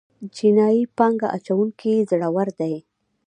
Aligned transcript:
چینايي 0.35 0.83
پانګه 0.97 1.27
اچوونکي 1.35 1.93
زړور 2.09 2.47
دي. 2.59 2.75